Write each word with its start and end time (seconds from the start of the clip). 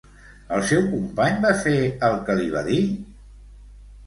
El 0.55 0.61
seu 0.69 0.79
company 0.93 1.37
va 1.43 1.51
fer 1.67 1.75
el 2.09 2.17
que 2.31 2.39
li 2.41 2.49
va 2.57 2.65
dir? 2.71 2.81